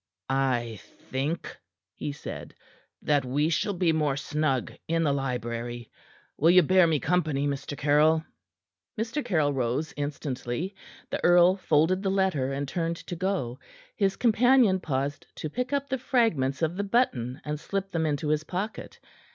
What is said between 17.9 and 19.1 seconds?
them into his pocket.